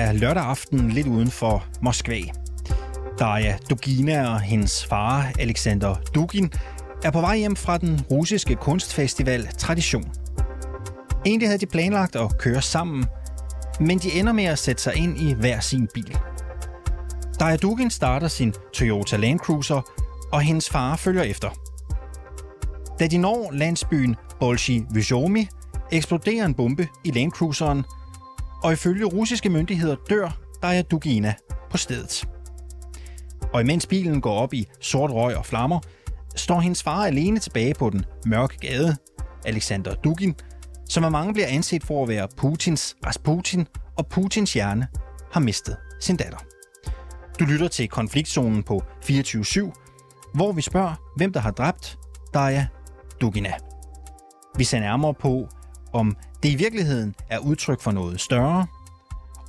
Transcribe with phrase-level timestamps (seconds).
[0.00, 2.20] er lørdag aften lidt uden for Moskva.
[3.18, 6.52] Daria Dugina og hendes far, Alexander Dugin,
[7.04, 10.12] er på vej hjem fra den russiske kunstfestival Tradition.
[11.26, 13.06] Egentlig havde de planlagt at køre sammen,
[13.80, 16.18] men de ender med at sætte sig ind i hver sin bil.
[17.40, 19.92] Daria Dugin starter sin Toyota Land Cruiser,
[20.32, 21.48] og hendes far følger efter.
[23.00, 25.48] Da de når landsbyen Bolshi Vyshomi,
[25.92, 27.84] eksploderer en bombe i Land Cruiseren,
[28.62, 31.34] og ifølge russiske myndigheder dør Daya Dugina
[31.70, 32.28] på stedet.
[33.52, 35.80] Og imens bilen går op i sort røg og flammer,
[36.36, 38.96] står hendes far alene tilbage på den mørke gade,
[39.44, 40.34] Alexander Dugin,
[40.88, 44.88] som af mange bliver anset for at være Putins Rasputin, og Putins hjerne
[45.32, 46.38] har mistet sin datter.
[47.40, 51.98] Du lytter til konfliktzonen på 24-7, hvor vi spørger, hvem der har dræbt
[52.34, 52.66] Daya
[53.20, 53.52] Dugina.
[54.56, 55.48] Vi ser nærmere på,
[55.92, 58.66] om det i virkeligheden er udtryk for noget større,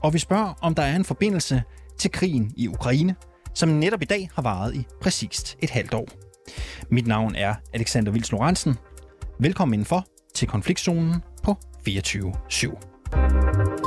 [0.03, 1.64] og vi spørger, om der er en forbindelse
[1.97, 3.16] til krigen i Ukraine,
[3.53, 6.08] som netop i dag har varet i præcist et halvt år.
[6.89, 8.75] Mit navn er Alexander Vils Lorentzen.
[9.39, 13.80] Velkommen indenfor til konfliktzonen på 24 /7.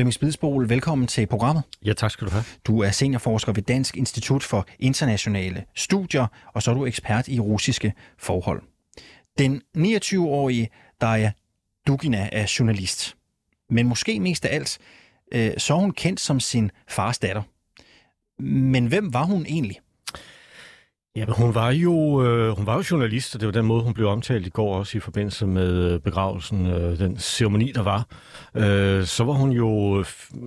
[0.00, 1.64] Flemming Spidsbol, velkommen til programmet.
[1.84, 2.44] Ja, tak skal du have.
[2.64, 7.40] Du er seniorforsker ved Dansk Institut for Internationale Studier, og så er du ekspert i
[7.40, 8.62] russiske forhold.
[9.38, 10.68] Den 29-årige
[11.00, 11.32] Daria
[11.86, 13.16] Dugina er journalist.
[13.70, 14.78] Men måske mest af alt,
[15.32, 17.42] øh, så er hun kendt som sin fars datter.
[18.42, 19.80] Men hvem var hun egentlig?
[21.16, 23.82] Ja, men hun var jo øh, hun var jo journalist, og det var den måde,
[23.82, 27.82] hun blev omtalt i går også i forbindelse med øh, begravelsen, øh, den ceremoni, der
[27.82, 28.06] var.
[28.54, 30.04] Øh, så var hun jo,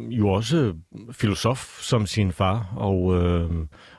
[0.09, 0.73] jo også
[1.11, 3.50] filosof som sin far, og, øh,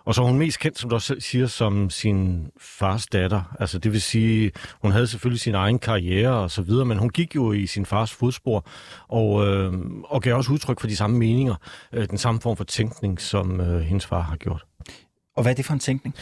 [0.04, 3.56] og så var hun mest kendt, som du også selv siger, som sin fars datter.
[3.60, 4.50] Altså det vil sige,
[4.82, 7.86] hun havde selvfølgelig sin egen karriere og så videre, men hun gik jo i sin
[7.86, 8.66] fars fodspor,
[9.08, 9.72] og, øh,
[10.04, 11.54] og gav også udtryk for de samme meninger,
[11.92, 14.64] øh, den samme form for tænkning, som øh, hendes far har gjort.
[15.36, 16.14] Og hvad er det for en tænkning?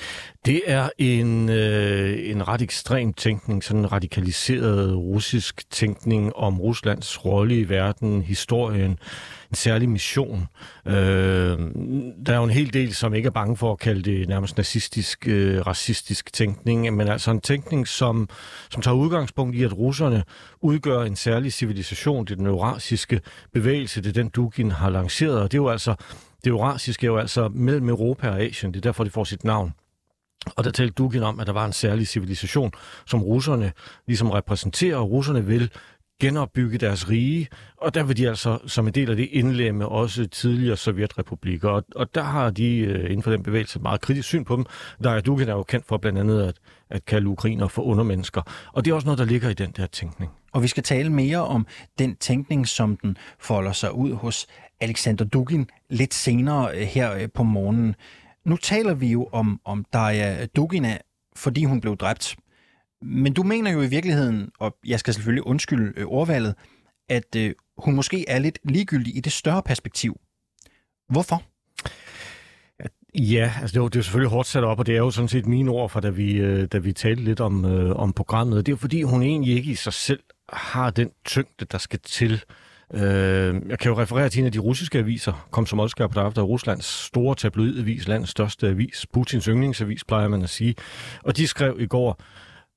[0.46, 7.24] Det er en, øh, en ret ekstrem tænkning, sådan en radikaliseret russisk tænkning om Ruslands
[7.24, 8.90] rolle i verden, historien,
[9.50, 10.46] en særlig mission.
[10.86, 10.94] Øh,
[12.26, 14.56] der er jo en hel del, som ikke er bange for at kalde det nærmest
[14.56, 18.28] nazistisk, øh, racistisk tænkning, men altså en tænkning, som,
[18.70, 20.24] som tager udgangspunkt i, at russerne
[20.60, 23.20] udgør en særlig civilisation, det er den eurasiske
[23.52, 25.94] bevægelse, det er den Dugin har lanceret, og det er jo altså
[26.44, 28.72] det eurasiske er jo altså mellem Europa og Asien.
[28.72, 29.72] Det er derfor, det får sit navn.
[30.56, 32.72] Og der talte Dugin om, at der var en særlig civilisation,
[33.06, 33.72] som russerne
[34.06, 35.70] ligesom repræsenterer, og russerne vil
[36.20, 40.26] genopbygge deres rige, og der vil de altså som en del af det indlemme også
[40.26, 41.68] tidligere sovjetrepublikker.
[41.68, 44.64] Og, og der har de øh, inden for den bevægelse meget kritisk syn på dem.
[45.04, 46.54] Der er Dugin er jo kendt for blandt andet at,
[46.90, 48.42] at kalde ukrainer for undermennesker.
[48.72, 50.30] Og det er også noget, der ligger i den der tænkning.
[50.52, 51.66] Og vi skal tale mere om
[51.98, 54.46] den tænkning, som den folder sig ud hos
[54.82, 57.94] Alexander Dugin lidt senere øh, her øh, på morgenen.
[58.44, 60.98] Nu taler vi jo om, om Daria Dugina,
[61.36, 62.36] fordi hun blev dræbt.
[63.02, 66.54] Men du mener jo i virkeligheden, og jeg skal selvfølgelig undskylde øh, ordvalget,
[67.08, 67.36] at
[67.78, 70.20] hun måske er lidt ligegyldig i det større perspektiv.
[71.08, 71.42] Hvorfor?
[73.14, 74.98] Ja, altså det er, jo, det er jo selvfølgelig hårdt sat op, og det er
[74.98, 78.12] jo sådan set mine ord fra, da vi, da vi talte lidt om, øh, om
[78.12, 78.66] programmet.
[78.66, 80.22] Det er jo fordi, hun egentlig ikke i sig selv
[80.52, 84.52] har den tyngde, der skal til Øh, Øh, jeg kan jo referere til en af
[84.52, 89.44] de russiske aviser, kom som også på efter Ruslands store tabloidavis, landets største avis, Putins
[89.44, 90.74] yndlingsavis, plejer man at sige.
[91.24, 92.20] Og de skrev i går,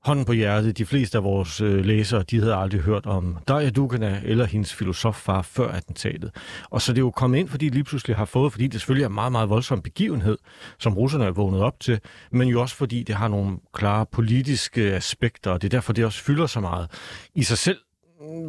[0.05, 3.69] hånden på hjertet, de fleste af vores øh, læsere, de havde aldrig hørt om Daria
[3.69, 6.31] Dukana eller hendes filosoffar før attentatet.
[6.69, 8.81] Og så det er jo kommet ind, fordi de lige pludselig har fået, fordi det
[8.81, 10.37] selvfølgelig er en meget, meget voldsom begivenhed,
[10.79, 11.99] som russerne er vågnet op til,
[12.31, 16.05] men jo også fordi det har nogle klare politiske aspekter, og det er derfor, det
[16.05, 16.91] også fylder så meget.
[17.35, 17.77] I sig selv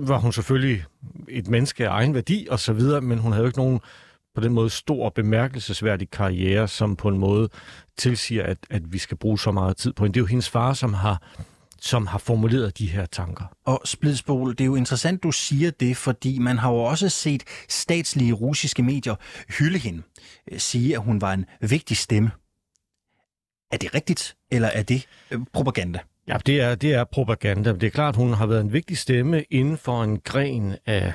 [0.08, 0.84] var hun selvfølgelig
[1.28, 3.80] et menneske af egen værdi og så videre, men hun havde jo ikke nogen
[4.34, 7.48] på den måde stor og bemærkelsesværdig karriere, som på en måde
[7.98, 10.14] tilsiger, at, at vi skal bruge så meget tid på hende.
[10.14, 11.22] Det er jo hendes far, som har
[11.80, 13.44] som har formuleret de her tanker.
[13.64, 17.44] Og Splidsbol, det er jo interessant, du siger det, fordi man har jo også set
[17.68, 19.14] statslige russiske medier
[19.58, 20.02] hylde hende,
[20.52, 22.30] øh, sige, at hun var en vigtig stemme.
[23.72, 25.98] Er det rigtigt, eller er det øh, propaganda?
[26.28, 27.72] Ja, det er, det er propaganda.
[27.72, 31.12] Det er klart, hun har været en vigtig stemme inden for en gren af,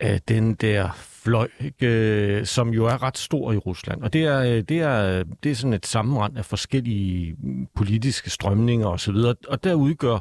[0.00, 0.90] af den der
[1.24, 4.02] fløj, ikke, øh, som jo er ret stor i Rusland.
[4.02, 8.30] Og det er, øh, det er, det er sådan et sammenrend af forskellige mm, politiske
[8.30, 9.16] strømninger osv.
[9.48, 10.18] Og der udgør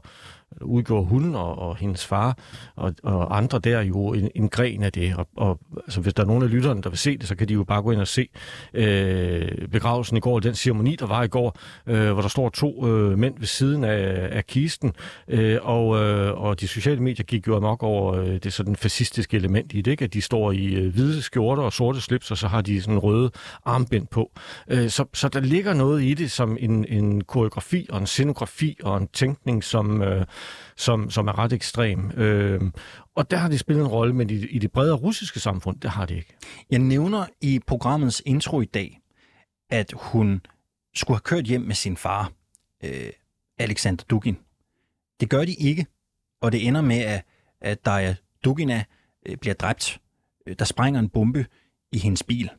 [0.62, 2.38] udgjorde hun og, og hendes far
[2.75, 5.15] og, og andre der jo en, en gren af det.
[5.15, 7.48] Og, og altså, hvis der er nogen af lytterne, der vil se det, så kan
[7.48, 8.27] de jo bare gå ind og se
[8.74, 11.57] øh, begravelsen i går, den ceremoni, der var i går,
[11.88, 14.94] øh, hvor der står to øh, mænd ved siden af, af kisten,
[15.27, 19.38] øh, og, øh, og de sociale medier gik jo amok over øh, det sådan fascistiske
[19.38, 20.06] element i det, ikke?
[20.06, 23.00] at de står i øh, hvide skjorter og sorte slips, og så har de sådan
[23.00, 23.31] røde
[23.65, 24.31] armbind på.
[24.68, 28.77] Øh, så, så der ligger noget i det som en, en koreografi og en scenografi
[28.83, 30.25] og en tænkning, som, øh,
[30.76, 32.12] som, som er ret ekstrem.
[32.12, 32.62] Øh,
[33.16, 35.90] og der har det spillet en rolle, men i, i det bredere russiske samfund, det
[35.90, 36.36] har det ikke.
[36.72, 39.00] Jeg nævner i programmets intro i dag,
[39.70, 40.42] at hun
[40.96, 42.32] skulle have kørt hjem med sin far,
[42.84, 43.10] øh,
[43.60, 44.38] Alexander Dugin.
[45.20, 45.86] Det gør de ikke,
[46.42, 47.26] og det ender med, at,
[47.62, 48.84] at Daria Dugina
[49.26, 50.00] øh, bliver dræbt.
[50.48, 51.46] Øh, der springer en bombe
[51.92, 52.50] i hendes bil.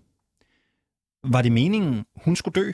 [1.25, 2.73] Var det meningen, hun skulle dø?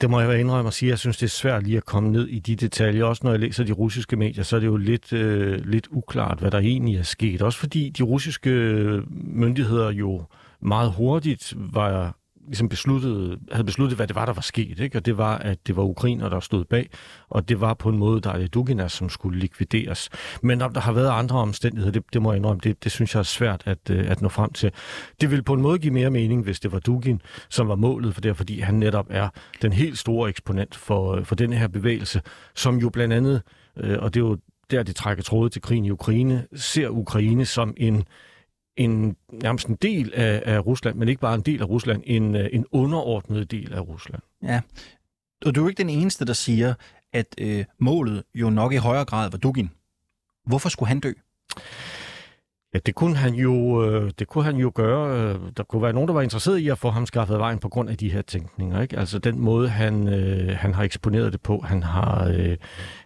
[0.00, 0.90] Det må jeg indrømme at sige.
[0.90, 3.04] Jeg synes, det er svært lige at komme ned i de detaljer.
[3.04, 6.38] Også når jeg læser de russiske medier, så er det jo lidt, øh, lidt uklart,
[6.38, 7.42] hvad der egentlig er sket.
[7.42, 10.22] Også fordi de russiske øh, myndigheder jo
[10.60, 14.80] meget hurtigt var ligesom besluttede, havde besluttet, hvad det var, der var sket.
[14.80, 14.98] Ikke?
[14.98, 16.90] Og det var, at det var ukrainer, der stod bag,
[17.28, 20.10] og det var på en måde, der er Duginas, som skulle likvideres.
[20.42, 23.14] Men om der har været andre omstændigheder, det, det må jeg indrømme, det, det synes
[23.14, 24.70] jeg er svært at, øh, at nå frem til.
[25.20, 28.14] Det ville på en måde give mere mening, hvis det var Dugin, som var målet
[28.14, 29.28] for det, fordi han netop er
[29.62, 32.22] den helt store eksponent for, øh, for den her bevægelse,
[32.54, 33.42] som jo blandt andet,
[33.76, 34.38] øh, og det er jo
[34.70, 38.04] der, det trækker tråde til krigen i Ukraine, ser Ukraine som en
[38.76, 42.34] en, nærmest en del af, af Rusland, men ikke bare en del af Rusland, en,
[42.34, 44.22] øh, en underordnet del af Rusland.
[44.42, 44.60] Ja,
[45.46, 46.74] og du er ikke den eneste, der siger,
[47.12, 49.70] at øh, målet jo nok i højere grad var Dugin.
[50.46, 51.12] Hvorfor skulle han dø?
[52.74, 55.18] Ja, det kunne han jo, øh, det kunne han jo gøre.
[55.18, 57.68] Øh, der kunne være nogen, der var interesseret i at få ham skaffet vejen på
[57.68, 58.82] grund af de her tænkninger.
[58.82, 58.98] Ikke?
[58.98, 61.60] Altså den måde, han, øh, han har eksponeret det på.
[61.64, 62.56] Han har, øh,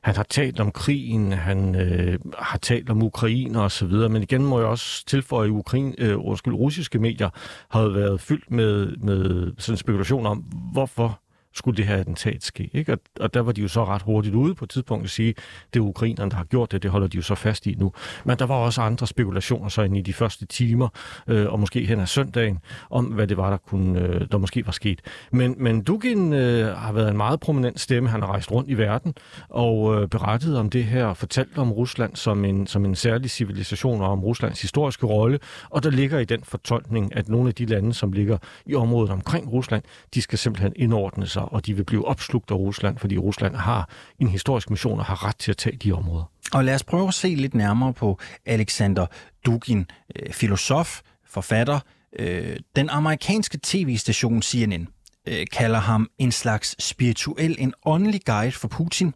[0.02, 4.08] han har talt om krigen, han øh, har talt om Ukraine og så videre.
[4.08, 7.30] Men igen må jeg også tilføje, at Ukraine, øh, undskyld, russiske medier
[7.68, 10.38] har været fyldt med, med sådan en spekulation om,
[10.72, 11.20] hvorfor
[11.54, 12.70] skulle det her attentat ske.
[12.72, 12.92] Ikke?
[12.92, 15.34] Og, og der var de jo så ret hurtigt ude på et tidspunkt at sige,
[15.74, 17.92] det er ukrainerne, der har gjort det, det holder de jo så fast i nu.
[18.24, 20.88] Men der var også andre spekulationer så ind i de første timer,
[21.26, 22.58] øh, og måske hen ad søndagen,
[22.90, 25.00] om hvad det var, der, kunne, øh, der måske var sket.
[25.32, 28.08] Men, men Dugin øh, har været en meget prominent stemme.
[28.08, 29.14] Han har rejst rundt i verden
[29.48, 33.30] og øh, berettet om det her, og fortalt om Rusland som en, som en særlig
[33.30, 35.38] civilisation og om Ruslands historiske rolle.
[35.70, 39.10] Og der ligger i den fortolkning, at nogle af de lande, som ligger i området
[39.10, 39.82] omkring Rusland,
[40.14, 43.88] de skal simpelthen indordne sig og de vil blive opslugt af Rusland, fordi Rusland har
[44.18, 46.24] en historisk mission og har ret til at tage de områder.
[46.52, 49.06] Og lad os prøve at se lidt nærmere på Alexander
[49.46, 49.86] Dugin,
[50.16, 51.80] øh, filosof, forfatter.
[52.18, 54.88] Øh, den amerikanske tv-station CNN
[55.28, 59.14] øh, kalder ham en slags spirituel, en åndelig guide for Putin.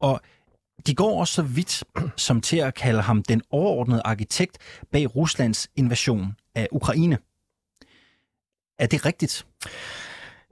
[0.00, 0.20] Og
[0.86, 1.84] de går også så vidt
[2.16, 4.58] som til at kalde ham den overordnede arkitekt
[4.92, 7.18] bag Ruslands invasion af Ukraine.
[8.78, 9.46] Er det rigtigt?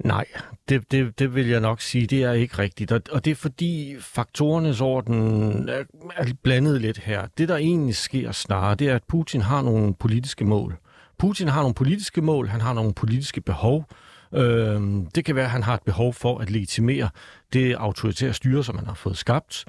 [0.04, 0.24] Nej,
[0.68, 2.92] det, det, det vil jeg nok sige, det er ikke rigtigt.
[2.92, 5.82] Og, og det er fordi faktorernes orden er,
[6.16, 7.26] er blandet lidt her.
[7.38, 10.76] Det, der egentlig sker snarere, det er, at Putin har nogle politiske mål.
[11.18, 13.86] Putin har nogle politiske mål, han har nogle politiske behov.
[14.34, 14.80] Øh,
[15.14, 17.08] det kan være, at han har et behov for at legitimere
[17.52, 19.64] det autoritære styre, som han har fået skabt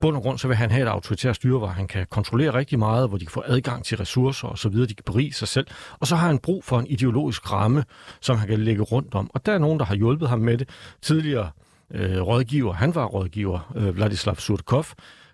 [0.00, 2.78] bund og grund, så vil han have et autoritært styre, hvor han kan kontrollere rigtig
[2.78, 5.48] meget, hvor de kan få adgang til ressourcer og så videre, de kan berige sig
[5.48, 5.66] selv.
[6.00, 7.84] Og så har han brug for en ideologisk ramme,
[8.20, 9.30] som han kan lægge rundt om.
[9.34, 10.68] Og der er nogen, der har hjulpet ham med det.
[11.02, 11.50] Tidligere
[11.90, 14.84] øh, rådgiver, han var rådgiver, øh, Vladislav Surkov,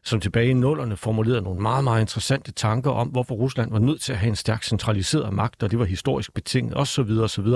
[0.05, 4.01] som tilbage i nullerne formulerede nogle meget, meget interessante tanker om, hvorfor Rusland var nødt
[4.01, 7.11] til at have en stærk centraliseret magt, og det var historisk betinget, osv.
[7.11, 7.47] osv.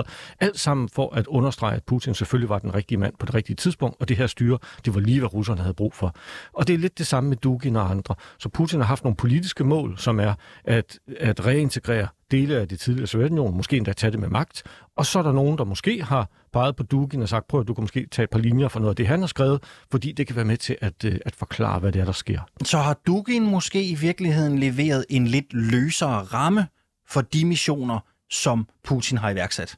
[0.41, 3.57] Alt sammen for at understrege, at Putin selvfølgelig var den rigtige mand på det rigtige
[3.57, 6.15] tidspunkt, og det her styre, det var lige, hvad russerne havde brug for.
[6.53, 8.15] Og det er lidt det samme med Dugin og andre.
[8.39, 10.35] Så Putin har haft nogle politiske mål, som er
[10.65, 14.63] at, at reintegrere dele af det tidligere Sovjetunionen, måske endda tage det med magt.
[14.97, 17.69] Og så er der nogen, der måske har peget på Dugin og sagt, prøv at
[17.69, 20.13] du kan måske tage et par linjer fra noget af det, han har skrevet, fordi
[20.13, 22.41] det kan være med til at, øh, at forklare, hvad det er, der sker.
[22.65, 26.67] Så har Dugin måske i virkeligheden leveret en lidt løsere ramme
[27.09, 27.99] for de missioner,
[28.31, 29.77] som Putin har iværksat?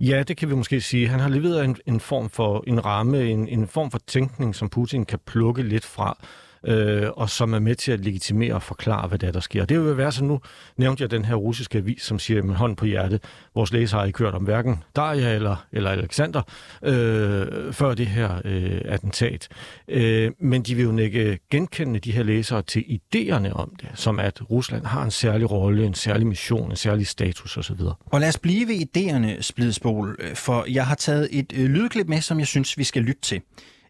[0.00, 1.08] Ja, det kan vi måske sige.
[1.08, 4.68] Han har leveret en, en form for en ramme, en, en form for tænkning, som
[4.68, 6.16] Putin kan plukke lidt fra
[6.64, 9.64] øh, og som er med til at legitimere og forklare, hvad det er, der sker.
[9.64, 10.40] Det vil være så nu,
[10.76, 13.24] nævnte jeg den her russiske avis, som siger med hånd på hjertet,
[13.54, 16.42] vores læser har ikke hørt om hverken Daria eller, eller Alexander
[16.82, 19.48] øh, før det her øh, attentat.
[19.88, 24.18] Øh, men de vil jo ikke genkende de her læsere til idéerne om det, som
[24.18, 27.80] at Rusland har en særlig rolle, en særlig mission, en særlig status osv.
[28.06, 32.08] Og lad os blive ved idéerne, Splidspol, øh, for jeg har taget et øh, lydklip
[32.08, 33.40] med, som jeg synes, vi skal lytte til.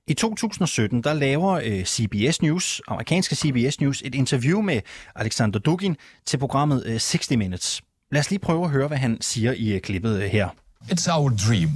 [0.09, 4.81] I 2017, der laver øh, CBS News, amerikanske CBS News, et interview med
[5.17, 5.97] Alexander Dugin
[6.27, 7.83] til programmet øh, 60 Minutes.
[8.13, 10.49] Lad os lige prøve at høre, hvad han siger i øh, klippet øh, her.
[10.83, 11.71] It's our dream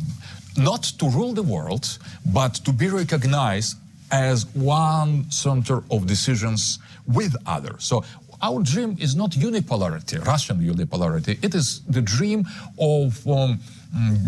[0.57, 2.01] not to rule the world,
[2.35, 3.77] but to be recognized
[4.11, 7.85] as one center of decisions with others.
[7.85, 8.05] So
[8.43, 11.45] our dream is not unipolarity, Russian unipolarity.
[11.47, 12.47] It is the dream
[12.79, 13.59] of um,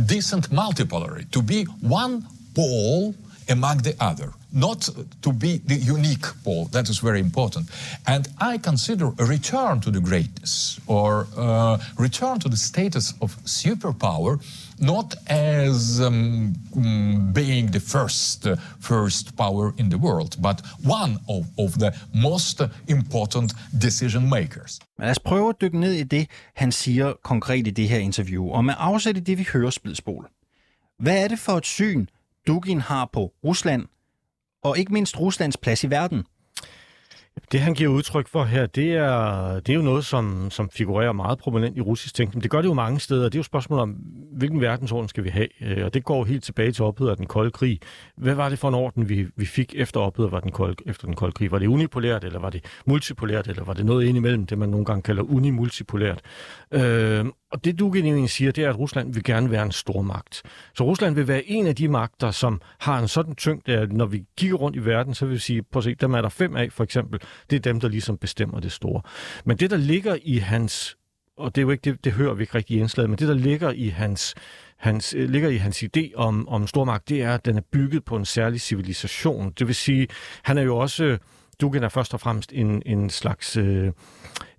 [0.07, 2.23] decent multipolarity, to be one
[2.55, 3.15] pole
[3.49, 4.89] among the other, not
[5.23, 6.67] to be the unique pole.
[6.73, 7.71] That is very important.
[8.07, 13.37] And I consider a return to the greatness or uh, return to the status of
[13.45, 14.41] superpower
[14.79, 16.55] not as um,
[17.33, 22.61] being the first uh, first power in the world, but one of, of the most
[22.89, 24.81] important decision makers.
[24.99, 28.49] Lad os prøve at dykke ned i det, han siger konkret i det her interview,
[28.49, 30.29] og med afsæt i det, vi hører splidspol.
[30.99, 32.07] Hvad er det for et syn,
[32.47, 33.87] Dugin har på Rusland,
[34.63, 36.25] og ikke mindst Ruslands plads i verden?
[37.53, 41.13] Det, han giver udtryk for her, det er, det er jo noget, som, som figurerer
[41.13, 42.43] meget prominent i russisk tænkning.
[42.43, 43.25] Det gør det jo mange steder.
[43.25, 43.91] Det er jo spørgsmålet om,
[44.33, 45.49] hvilken verdensorden skal vi have?
[45.63, 47.81] Øh, og det går helt tilbage til opheddet af den kolde krig.
[48.17, 51.07] Hvad var det for en orden, vi, vi fik efter opheddet af den kolde, efter
[51.07, 51.51] den kolde krig?
[51.53, 54.87] Var det unipolært, eller var det multipolært, eller var det noget indimellem, det man nogle
[54.87, 56.21] gange kalder unimultipolært?
[56.73, 57.25] Øh,
[57.55, 60.43] og det Dugin egentlig siger, det er, at Rusland vil gerne være en stor magt.
[60.75, 64.07] Så Rusland vil være en af de magter, som har en sådan tyngde, at når
[64.07, 66.29] vi kigger rundt i verden, så vil vi sige, prøv at se, dem er der
[66.29, 67.21] fem af, for eksempel.
[67.51, 69.03] Det er dem, der ligesom bestemmer det store.
[69.45, 70.97] Men det, der ligger i hans,
[71.37, 73.29] og det er jo ikke det, det hører vi ikke rigtig i indslaget, men det,
[73.29, 74.35] der ligger i hans
[74.77, 78.05] hans, øh, ligger i hans idé om, om stormagt, det er, at den er bygget
[78.05, 79.53] på en særlig civilisation.
[79.59, 80.09] Det vil sige,
[80.43, 81.19] han er jo også,
[81.61, 83.93] Dugin er først og fremmest en, en slags øh,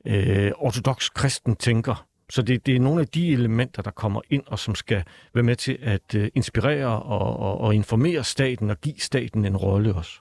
[0.05, 4.43] øh, ortodox kristen tænker, så det, det er nogle af de elementer, der kommer ind,
[4.47, 5.03] og som skal
[5.33, 9.57] være med til at øh, inspirere og, og, og informere staten og give staten en
[9.57, 10.11] rolle også.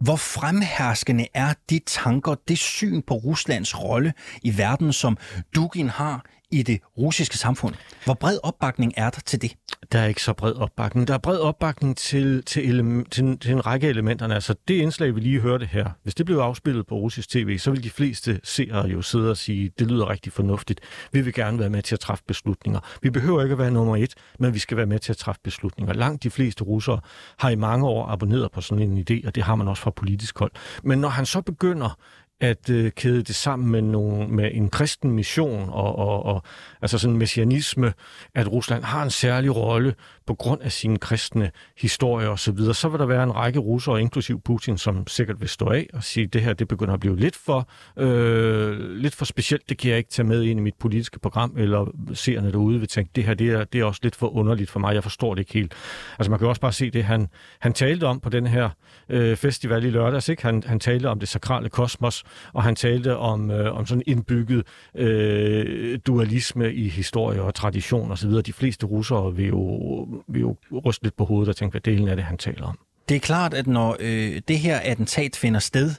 [0.00, 5.18] Hvor fremherskende er de tanker, det syn på Ruslands rolle i verden, som
[5.54, 7.74] Dugin har i det russiske samfund?
[8.04, 9.54] Hvor bred opbakning er der til det?
[9.92, 11.08] Der er ikke så bred opbakning.
[11.08, 14.34] Der er bred opbakning til, til, element, til, til en række af elementerne.
[14.34, 17.70] Altså det indslag, vi lige hørte her, hvis det blev afspillet på russisk tv, så
[17.70, 20.80] vil de fleste seere jo sidde og sige, det lyder rigtig fornuftigt.
[21.12, 22.80] Vi vil gerne være med til at træffe beslutninger.
[23.02, 25.40] Vi behøver ikke at være nummer et, men vi skal være med til at træffe
[25.44, 25.94] beslutninger.
[25.94, 27.00] Langt de fleste russere
[27.38, 29.90] har i mange år abonneret på sådan en idé, og det har man også fra
[29.90, 30.52] politisk hold.
[30.82, 31.98] Men når han så begynder
[32.40, 36.42] at øh, kæde det sammen med, nogle, med en kristen mission og, og, og
[36.82, 37.92] altså sådan messianisme,
[38.34, 39.94] at Rusland har en særlig rolle
[40.28, 43.58] på grund af sin kristne historie og så videre, så vil der være en række
[43.58, 46.94] russere, inklusiv Putin, som sikkert vil stå af og sige, at det her det begynder
[46.94, 50.60] at blive lidt for, øh, lidt for specielt, det kan jeg ikke tage med ind
[50.60, 53.84] i mit politiske program, eller seerne derude vil tænke, det her det er, det er
[53.84, 55.74] også lidt for underligt for mig, jeg forstår det ikke helt.
[56.18, 58.70] Altså man kan også bare se det, han, han talte om på den her
[59.08, 60.42] øh, festival i lørdags, ikke?
[60.42, 64.66] Han, han talte om det sakrale kosmos, og han talte om, øh, om sådan indbygget
[64.94, 68.30] øh, dualisme i historie og tradition osv.
[68.30, 72.08] De fleste russere vil jo, vi jo ryste lidt på hovedet og tænkte, hvad delen
[72.08, 72.78] af det, han taler om.
[73.08, 75.90] Det er klart, at når øh, det her attentat finder sted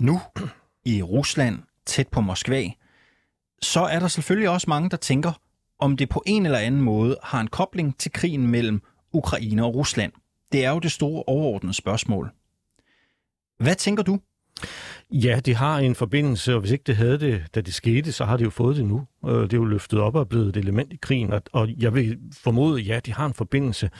[0.00, 0.20] nu
[0.84, 2.64] i Rusland, tæt på Moskva,
[3.62, 5.32] så er der selvfølgelig også mange, der tænker,
[5.78, 8.82] om det på en eller anden måde har en kobling til krigen mellem
[9.12, 10.12] Ukraine og Rusland.
[10.52, 12.30] Det er jo det store overordnede spørgsmål.
[13.58, 14.18] Hvad tænker du?
[15.10, 18.24] Ja, det har en forbindelse, og hvis ikke det havde det, da det skete, så
[18.24, 19.06] har det jo fået det nu.
[19.26, 22.18] Øh, det er jo løftet op og blevet et element i krigen, og jeg vil
[22.42, 23.90] formode, ja, de har en forbindelse.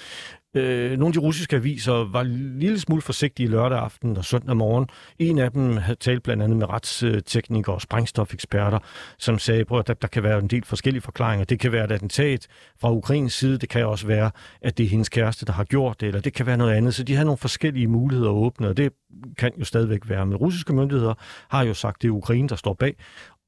[0.59, 4.57] Øh, nogle af de russiske aviser var en lille smule forsigtige lørdag aften og søndag
[4.57, 4.87] morgen.
[5.19, 8.79] En af dem havde talt blandt andet med retsteknikere og sprængstofeksperter,
[9.19, 11.45] som sagde, at der, der kan være en del forskellige forklaringer.
[11.45, 12.47] Det kan være et attentat
[12.81, 14.31] fra Ukrains side, det kan også være,
[14.63, 16.95] at det er hendes kæreste, der har gjort det, eller det kan være noget andet.
[16.95, 18.93] Så de havde nogle forskellige muligheder åbne, og det
[19.39, 20.27] kan jo stadigvæk være.
[20.27, 21.15] Men russiske myndigheder
[21.49, 22.97] har jo sagt, at det er Ukraine, der står bag.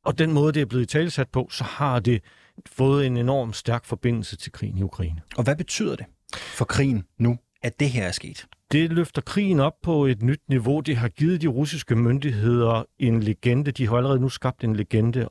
[0.04, 2.22] Og den måde, det er blevet talsat på, så har det
[2.66, 5.20] fået en enorm stærk forbindelse til krigen i Ukraine.
[5.36, 6.06] Og hvad betyder det?
[6.36, 8.46] For krigen nu, at det her er sket?
[8.72, 10.80] Det løfter krigen op på et nyt niveau.
[10.80, 13.70] Det har givet de russiske myndigheder en legende.
[13.70, 15.28] De har allerede nu skabt en legende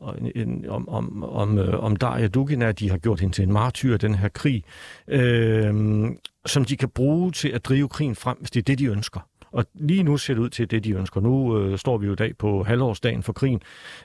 [0.70, 2.72] om, om, om, øh, om Daria Dugina.
[2.72, 4.64] De har gjort hende til en martyr den her krig,
[5.08, 5.74] øh,
[6.46, 9.20] som de kan bruge til at drive krigen frem, hvis det er det, de ønsker.
[9.52, 11.22] Og lige nu ser det ud til det, de ønsker.
[11.22, 13.62] Nu øh, står vi jo i dag på halvårsdagen for krigen.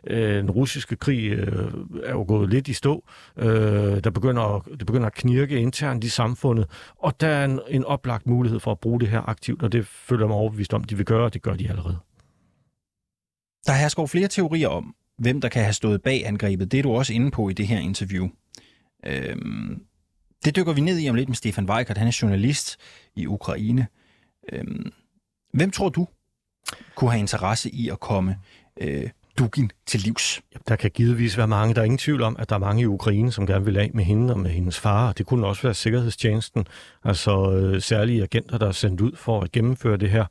[0.06, 1.72] Øh, den russiske krig øh,
[2.02, 3.04] er jo gået lidt i stå.
[3.36, 6.66] Øh, der begynder, det begynder at knirke internt i samfundet,
[6.98, 9.86] og der er en, en oplagt mulighed for at bruge det her aktivt, og det
[9.86, 11.98] føler jeg mig overbevist om, de vil gøre, og det gør de allerede.
[13.66, 16.72] Der hersker flere teorier om, hvem der kan have stået bag angrebet.
[16.72, 18.28] Det er du også inde på i det her interview.
[19.06, 19.82] Øhm,
[20.44, 21.98] det dykker vi ned i om lidt med Stefan Weikert.
[21.98, 22.76] Han er journalist
[23.16, 23.86] i Ukraine.
[24.52, 24.92] Øhm,
[25.54, 26.06] Hvem tror du
[26.94, 28.36] kunne have interesse i at komme
[28.80, 30.42] øh, Dugin til livs?
[30.68, 31.74] Der kan givetvis være mange.
[31.74, 33.90] Der er ingen tvivl om, at der er mange i Ukraine, som gerne vil af
[33.94, 35.12] med hende og med hendes far.
[35.12, 36.66] Det kunne også være Sikkerhedstjenesten,
[37.04, 40.24] altså øh, særlige agenter, der er sendt ud for at gennemføre det her.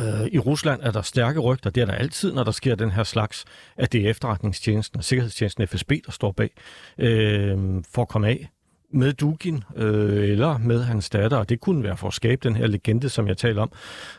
[0.00, 2.90] Øh, I Rusland er der stærke rygter, det er der altid, når der sker den
[2.90, 3.44] her slags,
[3.76, 6.50] at det er efterretningstjenesten og sikkerhedstjenesten FSB, der står bag,
[6.98, 7.58] øh,
[7.92, 8.48] for at komme af
[8.92, 12.56] med Dugin øh, eller med hans datter, og det kunne være for at skabe den
[12.56, 13.72] her legende, som jeg taler om.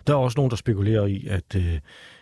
[0.07, 1.79] Der er også nogen, der spekulerer i, at øh,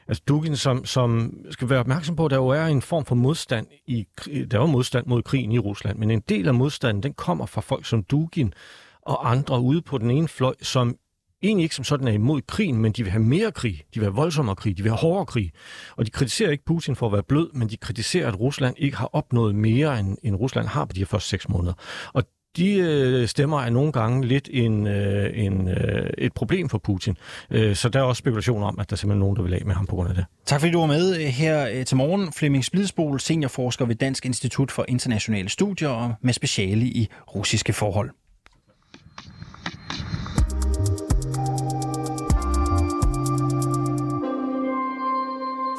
[0.07, 3.15] altså Dugin, som, som skal være opmærksom på, at der jo er en form for
[3.15, 4.07] modstand i,
[4.51, 7.61] der var modstand mod krigen i Rusland, men en del af modstanden, den kommer fra
[7.61, 8.53] folk som Dugin
[9.01, 10.97] og andre ude på den ene fløj, som
[11.43, 14.03] egentlig ikke som sådan er imod krigen, men de vil have mere krig, de vil
[14.03, 15.51] have voldsommere krig, de vil have hårdere krig.
[15.97, 18.97] Og de kritiserer ikke Putin for at være blød, men de kritiserer, at Rusland ikke
[18.97, 21.73] har opnået mere, end, end Rusland har på de her første seks måneder.
[22.13, 22.23] Og
[22.57, 27.17] de øh, stemmer er nogle gange lidt en, øh, en, øh, et problem for Putin.
[27.51, 29.61] Øh, så der er også spekulation om, at der er simpelthen nogen, der vil af
[29.65, 30.25] med ham på grund af det.
[30.45, 32.33] Tak fordi du var med øh, her øh, til morgen.
[32.33, 38.09] Flemming Splidsbol, seniorforsker ved Dansk Institut for Internationale Studier og med speciale i russiske forhold.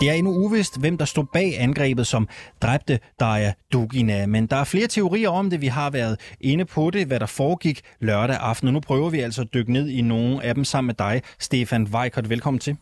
[0.00, 2.28] Det er endnu uvist, hvem der stod bag angrebet, som
[2.62, 5.60] dræbte Daria Dugina, men der er flere teorier om det.
[5.60, 9.20] Vi har været inde på det, hvad der foregik lørdag aften, og nu prøver vi
[9.20, 12.28] altså at dykke ned i nogle af dem sammen med dig, Stefan Weikert.
[12.28, 12.76] Velkommen til.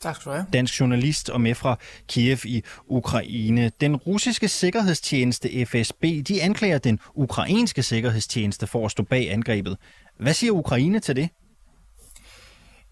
[0.00, 0.46] Tak skal du have.
[0.52, 1.78] Dansk journalist og med fra
[2.08, 3.70] Kiev i Ukraine.
[3.80, 9.76] Den russiske sikkerhedstjeneste FSB, de anklager den ukrainske sikkerhedstjeneste for at stå bag angrebet.
[10.20, 11.28] Hvad siger Ukraine til det?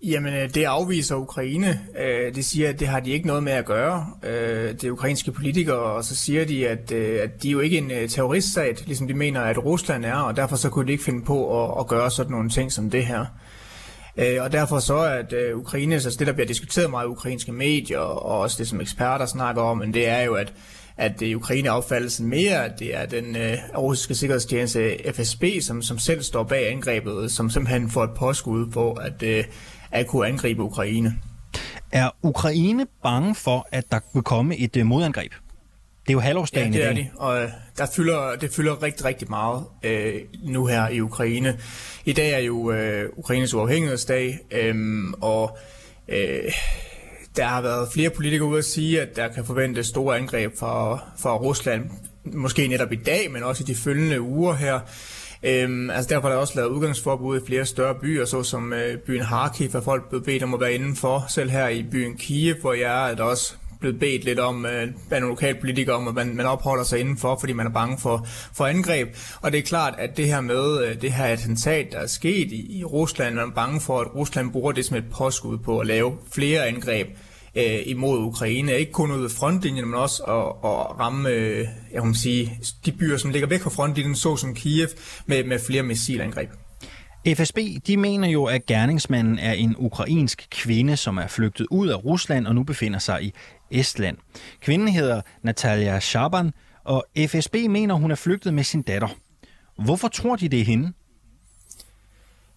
[0.05, 1.81] Jamen, øh, det afviser Ukraine.
[1.99, 4.07] Øh, det siger, at det har de ikke noget med at gøre.
[4.23, 7.79] Øh, det er ukrainske politikere, og så siger de, at, at de er jo ikke
[7.79, 11.25] en terroriststat, ligesom de mener, at Rusland er, og derfor så kunne de ikke finde
[11.25, 13.25] på at, at gøre sådan nogle ting som det her.
[14.41, 18.41] Og derfor så at Ukraine, så det der bliver diskuteret meget i ukrainske medier, og
[18.41, 20.53] også det som eksperter snakker om, men det er jo, at
[20.97, 25.99] at det Ukraine opfattelsen mere, at det er den øh, russiske sikkerhedstjeneste FSB, som, som
[25.99, 29.45] selv står bag angrebet, som simpelthen får et påskud på, at, øh,
[29.93, 31.15] at kunne angribe Ukraine.
[31.93, 35.33] Er Ukraine bange for, at der vil komme et uh, modangreb?
[36.03, 37.05] Det er jo halvårsdagen ja, det er i dag.
[37.05, 41.59] de, og øh, der fylder, det fylder rigtig, rigtig meget øh, nu her i Ukraine.
[42.05, 44.75] I dag er jo øh, Ukraines uafhængighedsdag, øh,
[45.21, 45.59] og
[46.09, 46.53] øh,
[47.37, 50.99] der har været flere politikere ude at sige, at der kan forventes store angreb fra,
[51.19, 51.91] fra Rusland,
[52.25, 54.81] måske netop i dag, men også i de følgende uger her.
[55.43, 59.23] Øhm, altså derfor er der også lavet udgangsforbud i flere større byer, såsom øh, byen
[59.23, 61.25] Kharkiv, hvor folk blev bedt om at være indenfor.
[61.29, 64.67] Selv her i byen Kiev, hvor jeg er, er der også blevet bedt lidt om,
[64.67, 67.99] øh, af nogle lokalpolitikere om, at man, man opholder sig indenfor, fordi man er bange
[67.99, 69.09] for, for angreb.
[69.41, 72.53] Og det er klart, at det her med øh, det her attentat, der er sket
[72.53, 75.79] i, i Rusland, man er bange for, at Rusland bruger det som et påskud på
[75.79, 77.09] at lave flere angreb
[77.55, 78.73] øh, imod Ukraine.
[78.73, 82.93] Ikke kun ud af frontlinjen, men også at, at ramme øh, jeg må sige, de
[82.93, 84.89] byer, som ligger væk fra frontlinjen, såsom Kiev,
[85.27, 86.51] med, med flere missilangreb.
[87.27, 92.05] FSB de mener jo, at gerningsmanden er en ukrainsk kvinde, som er flygtet ud af
[92.05, 93.33] Rusland og nu befinder sig i
[93.71, 94.17] Estland.
[94.61, 96.53] Kvinden hedder Natalia Shaban,
[96.85, 99.09] og FSB mener, hun er flygtet med sin datter.
[99.85, 100.93] Hvorfor tror de, det er hende?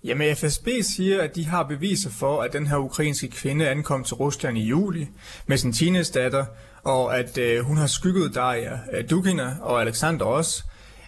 [0.06, 4.16] Jamen FSB siger, at de har beviser for, at den her ukrainske kvinde ankom til
[4.16, 5.08] Rusland i juli
[5.48, 6.46] med sin teenage-datter,
[6.84, 10.64] og at øh, hun har skygget Daria øh, Dugina og Alexander også.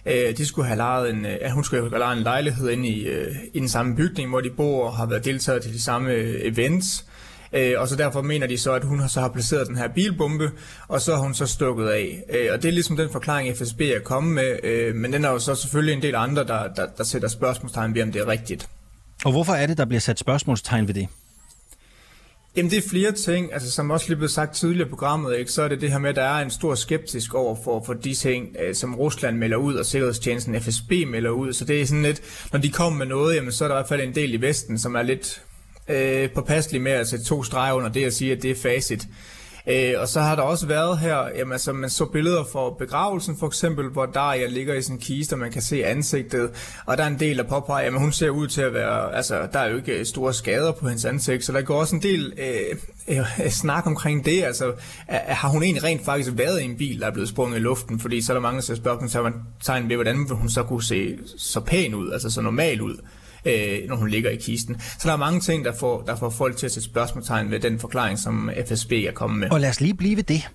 [0.06, 3.06] Øh, de skulle have lejet en, øh, hun skulle have lejet en lejlighed inde i,
[3.06, 6.10] øh, i den samme bygning, hvor de bor og har været deltaget til de samme
[6.10, 7.04] øh, events.
[7.52, 10.50] Øh, og så derfor mener de så, at hun så har placeret den her bilbombe,
[10.88, 12.22] og så har hun så stukket af.
[12.30, 15.30] Øh, og det er ligesom den forklaring, FSB er kommet med, øh, men den er
[15.30, 18.28] jo så selvfølgelig en del andre, der, der, der sætter spørgsmålstegn ved, om det er
[18.28, 18.68] rigtigt.
[19.24, 21.08] Og hvorfor er det, der bliver sat spørgsmålstegn ved det?
[22.56, 25.52] Jamen det er flere ting, altså som også lige blev sagt tidligere i programmet, ikke,
[25.52, 27.92] så er det det her med, at der er en stor skeptisk over for, for
[27.92, 31.52] de ting, øh, som Rusland melder ud, og Sikkerhedstjenesten FSB melder ud.
[31.52, 33.78] Så det er sådan lidt, når de kommer med noget, jamen, så er der i
[33.78, 35.42] hvert fald en del i Vesten, som er lidt
[35.88, 39.06] øh, påpasselig med at sætte to streger under det og sige, at det er facit.
[39.70, 43.36] Øh, og så har der også været her, jamen altså man så billeder for begravelsen
[43.36, 46.50] for eksempel, hvor Daria ligger i sin kiste, og man kan se ansigtet,
[46.86, 49.48] og der er en del, der påpeger, at hun ser ud til at være, altså
[49.52, 52.02] der er jo ikke øh, store skader på hendes ansigt, så der går også en
[52.02, 52.78] del øh,
[53.08, 54.72] øh, øh snak omkring det, altså
[55.08, 57.60] er, har hun egentlig rent faktisk været i en bil, der er blevet sprunget i
[57.60, 59.32] luften, fordi så er der mange, der ser spørgsmål
[59.88, 62.96] ved, hvordan hun så kunne se så pæn ud, altså så normal ud
[63.44, 64.80] øh, når hun ligger i kisten.
[64.80, 67.60] Så der er mange ting, der får, der får folk til at sætte spørgsmålstegn ved
[67.60, 69.50] den forklaring, som FSB er kommet med.
[69.50, 70.48] Og lad os lige blive ved det.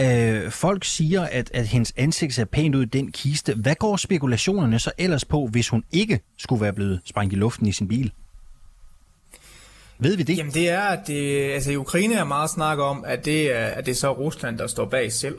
[0.00, 3.54] Øh, folk siger, at, at hendes ansigt ser pænt ud i den kiste.
[3.54, 7.66] Hvad går spekulationerne så ellers på, hvis hun ikke skulle være blevet sprængt i luften
[7.66, 8.12] i sin bil?
[9.98, 10.38] Ved vi det?
[10.38, 13.66] Jamen det er, at det, altså i Ukraine er meget snak om, at det er,
[13.66, 15.38] at det er så Rusland, der står bag selv.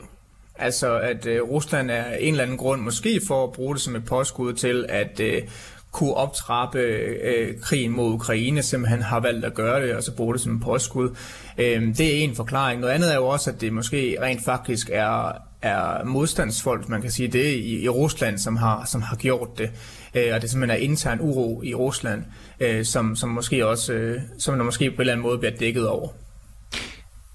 [0.58, 3.96] Altså at uh, Rusland er en eller anden grund, måske for at bruge det som
[3.96, 5.48] et påskud til, at uh,
[5.92, 10.34] kunne optrappe øh, krigen mod Ukraine, simpelthen har valgt at gøre det, og så bruge
[10.34, 11.16] det som en påskud.
[11.58, 12.80] Øh, det er en forklaring.
[12.80, 17.10] Noget andet er jo også, at det måske rent faktisk er, er modstandsfolk, man kan
[17.10, 19.70] sige det, i, i Rusland, som har, som har gjort det.
[20.14, 22.24] Øh, og det simpelthen er intern uro i Rusland,
[22.60, 25.56] øh, som, som, måske også, øh, som der måske på en eller anden måde bliver
[25.56, 26.08] dækket over.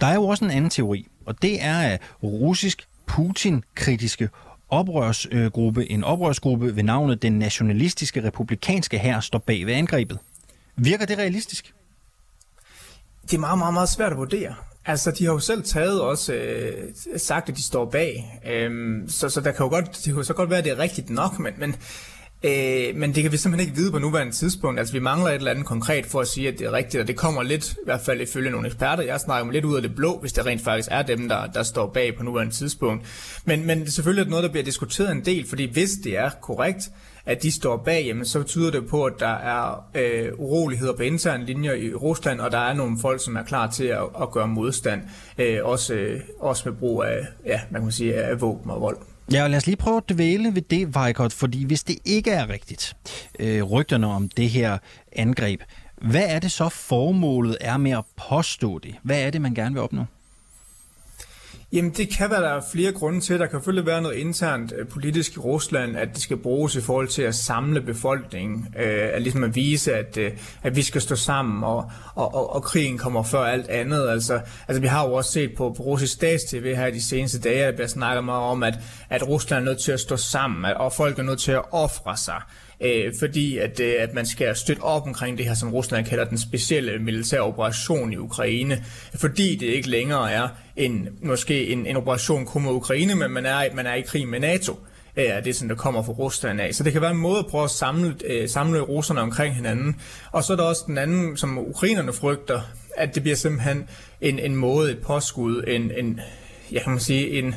[0.02, 4.30] Der er jo også en anden teori, og det er, at russisk Putin-kritiske
[4.70, 10.20] oprørsgruppe, en oprørsgruppe ved navnet Den Nationalistiske Republikanske Hær, står bag ved angrebet.
[10.76, 11.74] Virker det realistisk?
[13.22, 14.56] Det er meget, meget, meget svært at vurdere.
[14.86, 16.74] Altså, de har jo selv taget også øh,
[17.18, 18.40] sagt, at de står bag.
[18.46, 20.72] Øhm, så, så der kan jo godt, det kan jo så godt være, at det
[20.72, 21.76] er rigtigt nok, men, men
[22.44, 24.80] Øh, men det kan vi simpelthen ikke vide på nuværende tidspunkt.
[24.80, 27.08] Altså vi mangler et eller andet konkret for at sige, at det er rigtigt, og
[27.08, 29.82] det kommer lidt, i hvert fald ifølge nogle eksperter, jeg snakker mig lidt ud af
[29.82, 33.06] det blå, hvis det rent faktisk er dem, der, der står bag på nuværende tidspunkt.
[33.46, 36.30] Men, men selvfølgelig er det noget, der bliver diskuteret en del, fordi hvis det er
[36.42, 36.90] korrekt,
[37.26, 41.02] at de står bag, jamen, så betyder det på, at der er øh, uroligheder på
[41.02, 44.32] interne linjer i Rusland, og der er nogle folk, som er klar til at, at
[44.32, 45.02] gøre modstand,
[45.38, 48.98] øh, også, øh, også med brug af, ja, man kan sige, af våben og vold.
[49.32, 52.32] Ja, og lad os lige prøve at dvæle ved det, Vejkort, fordi hvis det ikke
[52.32, 52.96] er rigtigt,
[53.40, 54.78] øh, rygterne om det her
[55.12, 55.62] angreb,
[56.02, 58.96] hvad er det så formålet er med at påstå det?
[59.04, 60.04] Hvad er det, man gerne vil opnå?
[61.74, 63.40] Jamen det kan være, der er flere grunde til.
[63.40, 66.82] Der kan selvfølgelig være noget internt øh, politisk i Rusland, at det skal bruges i
[66.82, 68.68] forhold til at samle befolkningen.
[68.78, 70.32] Øh, at ligesom at vise, at, øh,
[70.64, 74.10] at vi skal stå sammen, og, og, og, og krigen kommer før alt andet.
[74.10, 77.66] Altså, altså vi har jo også set på, på russisk stats-tv her de seneste dage,
[77.66, 80.78] at der snakker meget om, at, at Rusland er nødt til at stå sammen, at,
[80.78, 82.42] og folk er nødt til at ofre sig
[82.82, 86.26] øh, fordi at, øh, at man skal støtte op omkring det her, som Rusland kalder
[86.26, 88.84] den specielle militære operation i Ukraine,
[89.16, 93.46] fordi det ikke længere er en, måske en, en operation kun mod Ukraine, men man
[93.46, 94.80] er, man er i krig med NATO
[95.18, 96.76] øh, er det, som der kommer fra Rusland af.
[96.76, 99.96] Så det kan være en måde at prøve at samle, øh, samle russerne omkring hinanden.
[100.32, 102.62] Og så er der også den anden, som ukrainerne frygter,
[102.98, 103.90] at det bliver simpelthen
[104.22, 106.20] en, en måde, et påskud, en, en,
[106.72, 107.56] ja, kan man sige, en,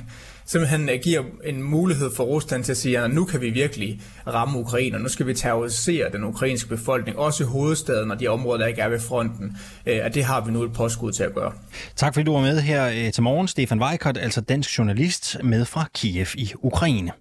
[0.50, 4.58] simpelthen giver en mulighed for Rusland til at sige, at nu kan vi virkelig ramme
[4.58, 8.58] Ukraine, og nu skal vi terrorisere den ukrainske befolkning, også i hovedstaden og de områder,
[8.58, 9.56] der ikke er ved fronten.
[9.86, 11.52] Øh, at det har vi nu et påskud til at gøre.
[11.96, 15.64] Tak fordi du var med her øh, til morgen, Stefan Weikert, altså dansk journalist med
[15.64, 17.12] fra Kiev i Ukraine.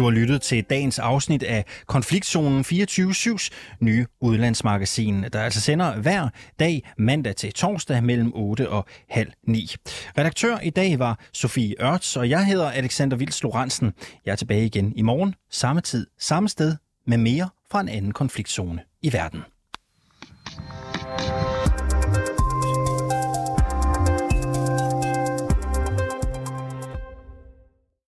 [0.00, 3.48] Du har lyttet til dagens afsnit af Konfliktzonen 24-7's
[3.80, 6.28] nye udlandsmagasin, der altså sender hver
[6.60, 9.70] dag mandag til torsdag mellem 8 og halv 9.
[10.18, 13.92] Redaktør i dag var Sofie Ørts, og jeg hedder Alexander Vils Lorentzen.
[14.26, 18.12] Jeg er tilbage igen i morgen, samme tid, samme sted, med mere fra en anden
[18.12, 19.42] konfliktzone i verden.